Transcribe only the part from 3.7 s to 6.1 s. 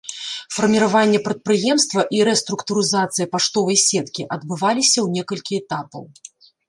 сеткі адбываліся ў некалькі этапаў.